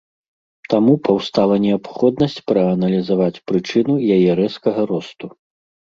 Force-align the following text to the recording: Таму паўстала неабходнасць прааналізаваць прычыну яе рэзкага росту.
Таму 0.73 0.93
паўстала 1.07 1.59
неабходнасць 1.67 2.39
прааналізаваць 2.49 3.31
прычыну 3.53 3.93
яе 4.21 4.31
рэзкага 4.45 4.81
росту. 4.95 5.35